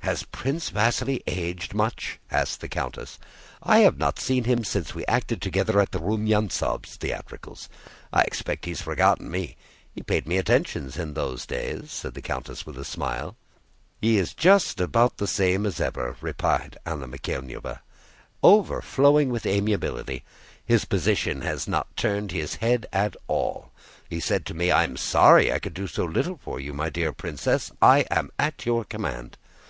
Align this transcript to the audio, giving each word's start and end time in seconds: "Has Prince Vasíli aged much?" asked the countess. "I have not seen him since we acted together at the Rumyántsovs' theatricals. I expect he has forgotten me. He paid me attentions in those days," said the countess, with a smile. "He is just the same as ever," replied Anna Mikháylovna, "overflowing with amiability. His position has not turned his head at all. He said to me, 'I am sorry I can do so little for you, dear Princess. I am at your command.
"Has 0.00 0.24
Prince 0.24 0.70
Vasíli 0.70 1.22
aged 1.26 1.72
much?" 1.74 2.18
asked 2.30 2.60
the 2.60 2.68
countess. 2.68 3.18
"I 3.62 3.78
have 3.78 3.96
not 3.96 4.18
seen 4.18 4.44
him 4.44 4.64
since 4.64 4.94
we 4.94 5.06
acted 5.06 5.40
together 5.40 5.80
at 5.80 5.92
the 5.92 6.00
Rumyántsovs' 6.00 6.96
theatricals. 6.96 7.70
I 8.12 8.22
expect 8.22 8.64
he 8.66 8.72
has 8.72 8.82
forgotten 8.82 9.30
me. 9.30 9.56
He 9.94 10.02
paid 10.02 10.26
me 10.26 10.36
attentions 10.36 10.98
in 10.98 11.14
those 11.14 11.46
days," 11.46 11.90
said 11.92 12.12
the 12.14 12.20
countess, 12.20 12.66
with 12.66 12.76
a 12.76 12.84
smile. 12.84 13.36
"He 14.02 14.18
is 14.18 14.34
just 14.34 14.76
the 14.76 15.14
same 15.26 15.64
as 15.64 15.80
ever," 15.80 16.16
replied 16.20 16.76
Anna 16.84 17.06
Mikháylovna, 17.06 17.78
"overflowing 18.42 19.30
with 19.30 19.46
amiability. 19.46 20.24
His 20.66 20.84
position 20.84 21.40
has 21.42 21.66
not 21.66 21.96
turned 21.96 22.32
his 22.32 22.56
head 22.56 22.86
at 22.92 23.16
all. 23.28 23.70
He 24.10 24.20
said 24.20 24.44
to 24.46 24.52
me, 24.54 24.70
'I 24.70 24.84
am 24.84 24.96
sorry 24.98 25.50
I 25.50 25.60
can 25.60 25.72
do 25.72 25.86
so 25.86 26.04
little 26.04 26.36
for 26.42 26.60
you, 26.60 26.74
dear 26.90 27.12
Princess. 27.12 27.70
I 27.80 28.00
am 28.10 28.30
at 28.38 28.66
your 28.66 28.84
command. 28.84 29.38